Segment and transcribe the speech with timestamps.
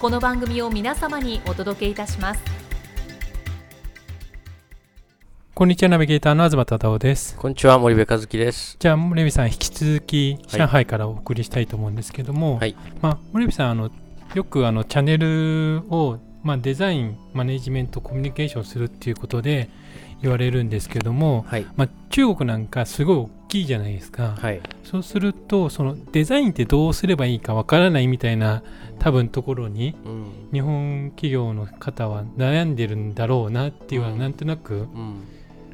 [0.00, 2.40] この番組を皆様にお届けいたします。
[5.54, 7.36] こんにちはナビゲーターの東忠夫です。
[7.36, 8.78] こんにちは森部和樹です。
[8.78, 13.90] じゃあ森部さん引き続き上海からお送りしたいと思うんですけども、はい、まあ、森部さんあの
[14.32, 19.68] よくあのチャンネルを、まあ、デザインマネジメントコミュニケーションするっていうことで
[20.22, 28.62] 言われるんですけども、はい、まあ、中国なんかすごい大きいじゃないですか、はい、そうするとそのデザインってどうすればいいかわからないみたいな
[28.98, 35.22] 多分ところに、うん、日本企業の方は悩んでるんだろうなっていうのはなんとなく、うん、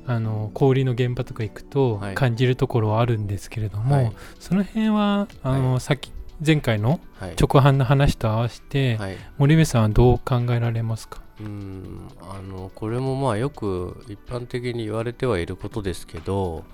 [0.06, 6.12] あの小売りの現場とか行くと感じるところはあるんですけれども、はい、その辺はあの、さっき
[6.44, 8.98] 前回の直販の話と合わせて、
[9.38, 11.20] 森部さんはどう考えられますか？
[11.40, 16.64] うんあのこれもまあよく一般的に言われてはいることですけど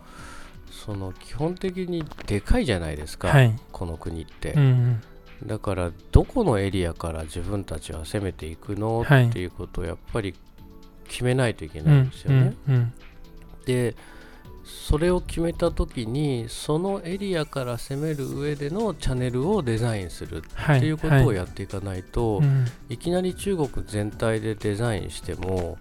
[0.70, 5.02] その基本的にでかいじゃないですか、はい、この国って、うん、
[5.44, 10.34] だからどこのエリアから自分たちは攻めていくの、はい、っていうことをやっぱり
[11.08, 12.54] 決めないといけないんですよね。
[12.68, 12.92] うんうんうん、
[13.66, 13.96] で
[14.64, 22.46] それを決めた時にそのエリアから攻める上でのチャンネルをデザインするっていうことをやっていかないと、はい。
[22.46, 22.54] は
[22.88, 25.78] い、いきなり中国全体でデザインしても、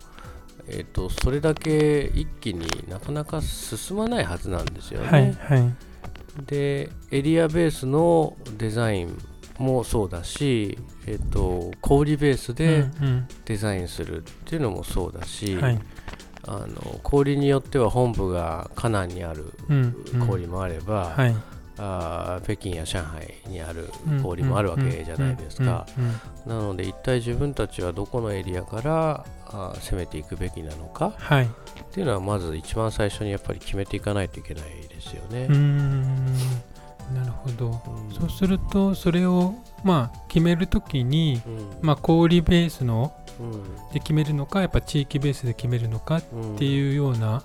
[0.67, 5.07] えーと、それだけ一気になかなか進まないはずなんですよね。
[5.07, 5.73] はいはい、
[6.47, 9.17] でエリアベースのデザイン
[9.59, 12.85] もそうだし、えーと、小売ベースで
[13.45, 15.79] デザインするっていうのもそうだし、はい
[16.47, 19.53] あの氷によっては本部が河南にある
[20.25, 21.35] 氷もあれば、はい、
[21.77, 23.89] あ北京や上海にある
[24.21, 25.85] 氷もあるわけじゃないですか。
[26.45, 31.47] なので一体自分たちはどこのエリアからあ攻めていくべきなのか、はい、っ
[31.91, 35.47] ていうのはまず一番最初にやっぱり決めていかないといけないですよね。
[37.13, 43.13] なるほど、うん、そうするとそれをまあ決めるときに、うん、まあ、氷ベースの
[43.93, 46.23] で決めるのかやっぱ地域ベースで決めるのかっ
[46.57, 47.43] ていうような、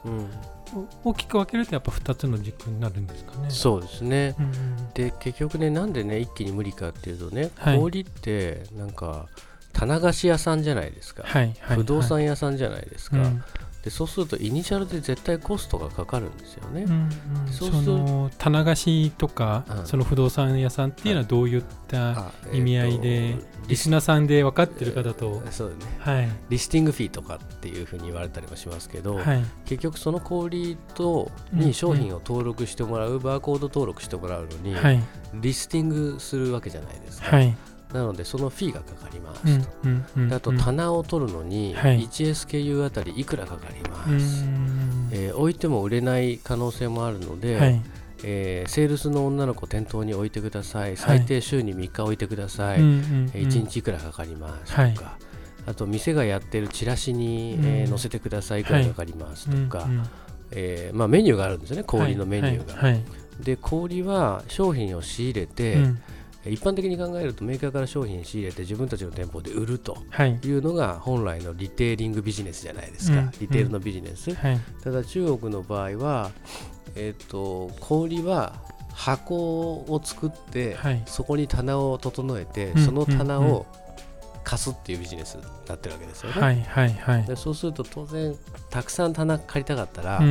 [1.04, 3.50] 大きく分けるとやっぱ2つの軸になるんですかね。
[3.50, 9.26] そうですね、うん、で結局ねなんでね一気に無理かっていうとね、はい、氷ってなんか
[9.72, 13.44] 棚貸し屋さんじゃないですか、はいはい、不動産屋さんじゃないですか、うん、
[13.86, 16.82] でそうするとイニシャルで絶対コストがかかるんですよね。
[16.82, 17.08] うん
[17.46, 35.00] うん、そうすると棚貸しとか、うん、その不動産屋さんっていうのはどういった意味合いで、えー、リスナーさんで分かってる方と、えー、そうね、はい、リスティングフィーとかっていうふうに言われたりもしますけど、はい、結局その小売とに商品を登録してもらう、うんうん、バーコード登録してもらうのに、はい、
[35.34, 37.36] リスティングするわけじゃないですか。
[37.36, 37.56] はい
[37.96, 44.44] なのでそのフィーがかかりますと、うんうんうん、あと棚を取るのに 1SKU あたりいくらかかります、
[45.10, 47.82] えー、置いても売れない可能性もあるので、はい、
[48.22, 50.96] えー、セールスの女の子店頭に置いてください。
[50.96, 54.96] 最低週に3日置いてください、はい、1日いくらかかりますとか、はい、
[55.66, 59.88] あと店がやってるチラシに、えー、載せてくださいいくらかかりますとか、
[60.50, 61.84] えーまあ、メニューがあるんですよね。
[61.84, 63.00] 小売のメニューが。
[63.40, 66.02] で小売は商品を仕入れて、うん
[66.48, 69.98] 一般的に考えるとメーカーから商品仕入れて自分たちの店舗で売ると
[70.44, 70.50] い。
[70.50, 76.30] うのが本来のリテーリングビジネスじゃないですか、リテールのビジネス、はい、ただ中国の場合は、
[76.94, 78.54] えーと、小売は
[78.92, 83.66] 箱を作って、はい、そこに棚を整えて、その棚を
[84.46, 86.40] 貸すっていうビジネスになってるわけですよね。
[86.40, 88.34] はいはいはい、でそうすると当然
[88.70, 90.22] たくさん棚借りたかったら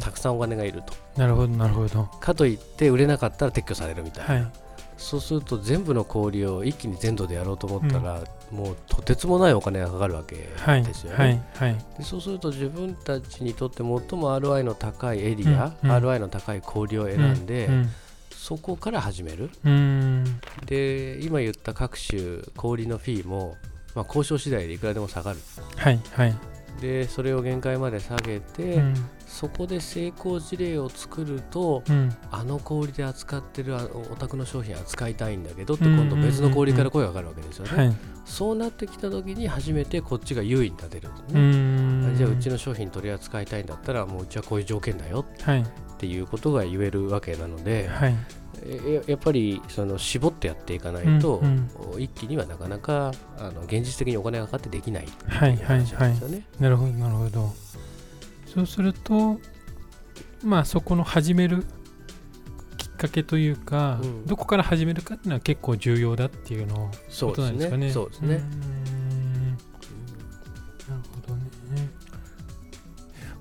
[0.00, 0.94] たくさんお金がいると。
[1.20, 2.04] なるほどなるほど。
[2.04, 4.34] かといって売れなかったら撤去されるみたいな。
[4.34, 4.65] はい
[4.96, 8.22] そうすると全部の氷を一気に全土でやろうと思ったら、
[8.52, 11.72] うん、もうとてつもないお金がかかるわけですよね、はいはい。
[11.72, 17.90] はい、でそうすると自分たちにとって最も ROI の高いエリア、うん、ROI の高い氷を選んで、うん
[18.36, 19.50] そこから始める、
[20.66, 23.56] で今言った各種氷のフィーも
[23.96, 25.38] まあ、交渉次第でいくらでも下がる。
[25.76, 26.34] はいはい。
[26.80, 28.94] でそれを限界まで下げて、うん、
[29.26, 41.08] そこで成功事例を作ると、うん、あの小売で扱ってるお宅の商品扱いたいんだけどって今度別の小売から声がかかるわけですよね、はい、そうなってきた時に初めてこっちが優位に立てる
[41.38, 42.16] んね。
[42.16, 46.18] じゃあうちの商品取り扱いたいんだったらもううちはこういう条件だよってい。
[46.20, 48.16] うことが言えるわけなので、はい、
[49.06, 56.14] やっぱりその絞ってやっていかないと、うんうん、一気にはなかなかあの現実的にお金がかかってできないはいはいはい。
[56.60, 57.52] なるほどなるほど
[58.56, 59.38] そうすると
[60.42, 61.62] まあそこの始める
[62.78, 67.90] きっかけというか、うん、どこから始めるかっていうのは結構重要だっていうのことなんですかね。
[67.90, 68.42] そうですね。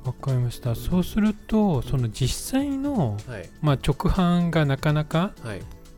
[0.04, 0.76] わかりました。
[0.76, 5.32] そうすると、その実際の、はい、まあ、直販がなかなか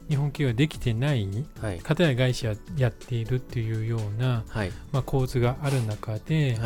[0.07, 1.27] 日本企業ができてない、
[1.61, 6.57] はい、片や外資はやっているっていうような、はい、まあ、構図がある中で、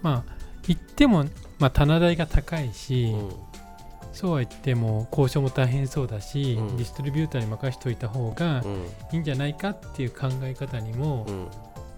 [0.00, 0.35] まあ、
[0.68, 1.24] 言っても、
[1.58, 3.30] まあ、棚代が高いし、うん、
[4.12, 8.62] そうは言っても交渉も大変そうだし、うん、ディストリビューターに任せておいた方が
[9.12, 11.26] いいんじゃないかっていう考え方にも、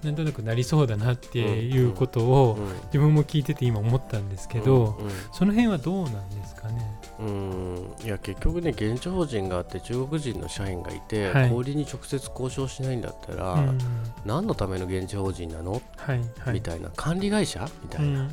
[0.03, 4.99] なんとなくなりそうだなっていうことを自分も聞いてて今思ったんですけど、
[5.33, 7.01] その辺はどうなんですかね？
[7.19, 7.95] うん。
[8.05, 13.79] いや結局ね現地法人があって中国人の社員がいて、はい、小売に直接交渉しないんだったら、うん、
[14.25, 16.21] 何のための現地法人なの、はい。
[16.39, 16.91] はい、みたいな。
[16.95, 17.69] 管理会社？
[17.83, 18.29] みたいな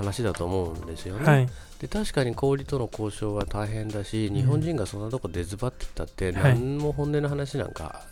[0.00, 1.24] 話だと思うんですよね。
[1.24, 1.48] はい。
[1.78, 8.02] で確かに小売との交渉は大変だし、日本人がそんなとこ出ずばってったって、何も本音の話なんか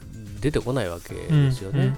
[0.40, 1.94] 出てこないわけですよね。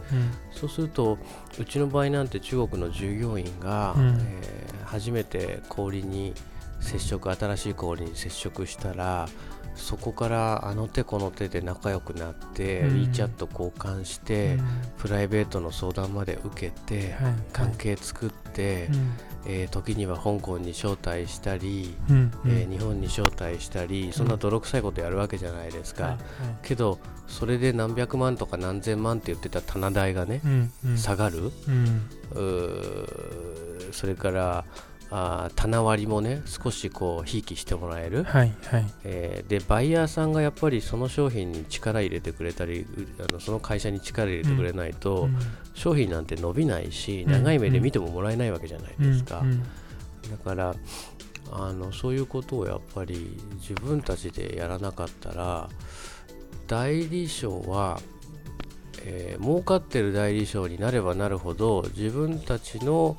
[0.52, 1.18] そうすると
[1.58, 6.34] うちの場合なんて中国の従業員が、うん、えー、初めて小売に
[6.80, 9.28] 接触新しい小売に接触したら
[9.74, 14.66] そこからあの手この手で仲良くなって、うん、WeChat 交換して、うん、
[14.98, 19.12] プライベートの相談まで受けて、はい、関係作って、うん、
[19.46, 26.18] えー、時には香港に招待したり、うん、えー、日本に招待したりそんな泥臭いことやるわけじゃないですか、
[26.62, 30.40] けどそれで何百万とか何千万って言ってた棚代がね、
[30.96, 31.52] 下がる、
[33.92, 34.64] それから
[35.12, 38.86] あ棚割りもね少しこうひいきしてもらえる、はいはい。
[39.04, 42.86] えー、でバイヤーさんがやっぱりその商品に力入れてくれたり
[43.18, 45.38] あのその会社に力入れてくれないと、うん、
[45.74, 49.66] 商品なんて伸びないし、うん、長い目で見てももらえないわけじゃないですか、うん、だ
[50.44, 50.74] から
[51.52, 55.68] あのそういうことをやっぱり自分たちでやらなかったら
[56.68, 58.00] 代理商は
[59.02, 63.16] えー、儲かってる代理商になればなるほど自分たちの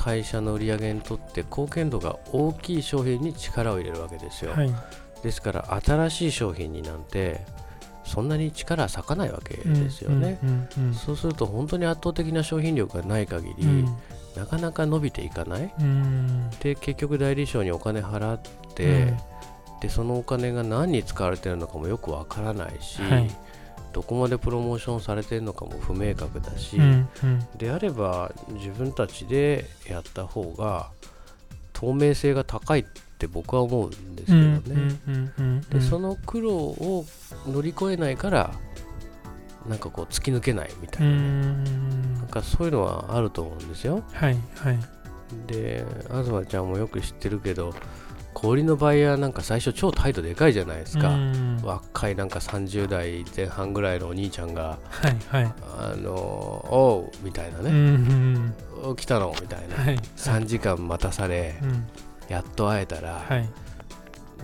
[0.00, 4.72] 会社の売り上げにとって貢献度が大きい商品に力を入れるわけですよ、はい、
[5.22, 7.44] ですから新しい商品になんて
[8.06, 10.38] そんなに力は割かないわけですよね、
[10.94, 13.84] そうすると本当に圧倒的な商品力がない限り、うん、
[14.34, 18.40] なかなか伸びていかない、うん、で結局代理商にお金払っ
[18.74, 19.02] て、
[19.74, 23.30] うん、でそのお金が何に使われてるのかもよくわからないし、はい
[23.92, 30.90] どこまでプロモーションされてるのかも不明確だし、うんうん、であれば自分たちでやった方が
[31.72, 32.84] 透明性が高いっ
[33.18, 34.36] て僕は思うんですけど
[34.74, 35.62] ね。
[35.70, 37.04] でその苦労を
[37.46, 38.54] 乗り越えないから
[39.68, 41.64] なんかこう突き抜けないみたいなね。
[42.18, 44.02] なんかそういうのはあると思うんですよ。
[44.12, 44.78] はいはい。
[45.46, 47.74] で東ちゃんもよく知ってるけど
[48.34, 51.18] 小売のバイヤーなんか最初超態度でかいじゃないですか、
[51.62, 61.54] 若いなんか30代前半ぐらいのお兄ちゃんが「はいはい、あのおう」みたいなね「お来たの?」みたいな、はい、3時間待たされ、
[62.28, 63.48] やっと会えたら、はい、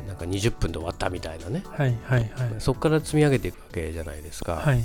[0.07, 4.83] なんか20分で終わったみたいなね、はいはいはい、そこから積み上げていくわけじゃないですか、はい、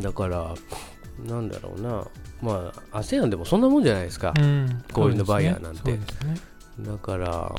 [0.00, 0.54] だから
[1.26, 2.06] なんだろうな。
[2.42, 5.98] まあ ASEAN でもそんなもんじゃないですか、うん、小売のバイヤーなんて、ね。
[5.98, 6.04] ね、
[6.80, 7.54] だから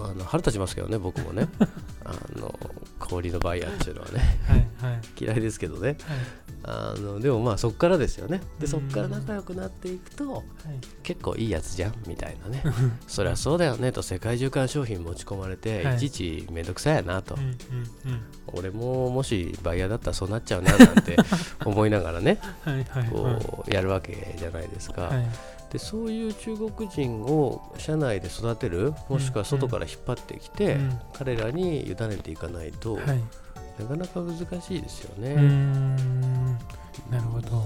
[0.00, 1.48] あの腹立ちますけどね僕もね。
[2.04, 2.54] あの
[2.98, 4.38] 氷のバイヤーっていうのはね。
[4.46, 5.96] はい、はい、嫌いですけどね、はい、
[6.64, 8.40] あのでもまあそこからですよね。
[8.58, 10.44] でそこから仲良くなっていくと、はい、
[11.02, 12.62] 結構いいやつじゃんみたいなね。
[13.06, 13.92] そりゃそうだよね。
[13.92, 17.56] と世界中から商品持ち込まれて、い、ちいちめんどくさいやなと、うんうんうん、
[18.48, 21.16] 俺ももしバイヤーだったらそうなっちゃうななんて
[21.64, 22.38] 思いながらね。
[23.10, 25.12] こうやるわけじゃないですか。
[25.70, 33.02] でそういう中国人を社内で育てるもしくは外から引っ張ってきて、うん、彼らに委ねていかないと、はい、
[33.78, 35.34] なかなか難しいですよね。
[37.10, 37.64] なるほど。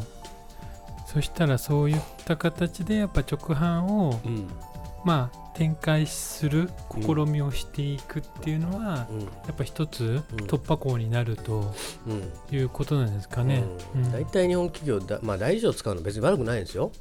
[1.07, 4.21] そしたらそういった形でやっぱ直販を
[5.04, 11.75] まあ展開する試みをしていくっていうのは、うん、やっぱ一つ突破口になると
[12.50, 13.62] いうことなんですかね。
[14.11, 16.93] 大体、日本企業だ、まあ、大理商を使うの別に悪くないんですよ。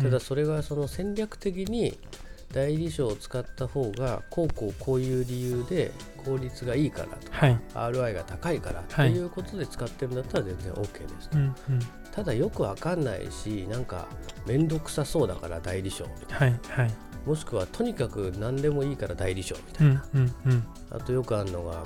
[0.00, 1.98] ただそれがその戦略的に
[2.52, 5.90] 代理商を使った方がこうこうこういう理由で
[6.24, 9.18] 効率がいいからとか、はい、ROI が高いからとい。
[9.18, 10.88] うことで使ってるんだったら全然 OK で
[11.20, 11.54] す、うんうん、
[12.12, 14.06] ただよくわかんないしなんか
[14.46, 16.94] 面倒くさそうだから代理商みたいな、はいはい、
[17.26, 21.84] もしくはとにかく何でもいいから代理商みたいな、うんうんうん、あとよくあるのが、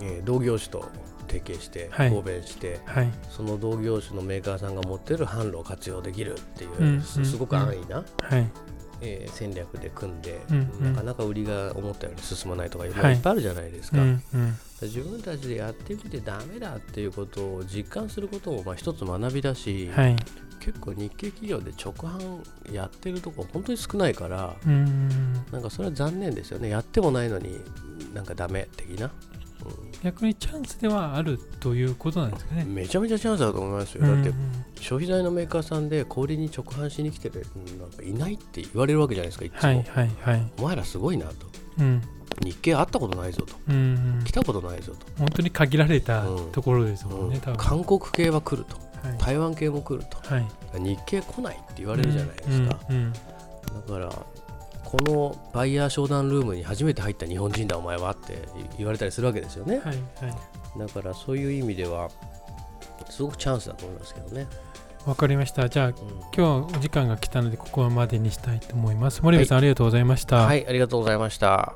[0.00, 0.88] えー、同業種と
[1.28, 8.50] 提携して合弁して、はい、その同業種のメーカーさんが持ってる販路を活用できるっていう、うんうん、すごく安易な、はい
[9.00, 14.22] えー、戦略で組んで、うんうん、なかなか売りが思ったように進まないとかいっぱいあるじゃないですか、はいうん。
[14.34, 20.16] うん、自分たちでやってみてダメだっていうことを実感することもまあ一つ学びだし、はい、
[20.60, 24.56] 結構日系企業で直販やってるとこ本当に少ないから
[25.52, 27.60] なんかそれは残念ですよねやってもないのに
[28.14, 29.10] なんかダメ的な
[30.02, 32.64] 逆にチャンスではあるということなんですかね。
[32.64, 34.32] めちゃめちゃチャンスだと思いますよ、だって
[34.80, 37.44] 消費財のメーカーさんで氷に直販しに来てる
[37.78, 41.34] なんかいないって言われるわけじゃないですかいつも、はいはいはい、お前らすごいなと、
[41.80, 42.02] うん、
[42.42, 45.06] 日系会ったことないぞと、うん、来たことないぞと。
[45.18, 48.76] 本当に限られたところですもんね、うん、韓国系は来ると、
[49.06, 50.46] はい、台湾系も来ると、はい、
[50.80, 52.78] 日系来ないって言われるじゃないですか、
[53.86, 54.10] だから
[54.90, 59.98] このバイヤー商談ルームに初めて入った日本人だお前はって言われたりするわけですよね、はいはい、
[60.78, 62.08] だからそういう意味では
[63.08, 64.46] すごくチャンスだと思いますけどね。
[65.06, 65.68] わかりました。
[65.68, 69.22] じゃあ、うん、今日はお時間が来たのでここまでにしたいと思います。
[69.22, 70.36] 森部さん、はい、ありがとうございました。
[70.44, 71.74] はいありがとうございました。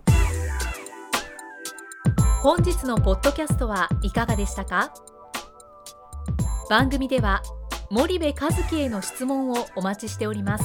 [2.43, 4.93] 本日のポッドキャストはいかがでしたか？
[6.69, 7.43] 番組では
[7.91, 10.65] 森部和樹への質問をお待ちしております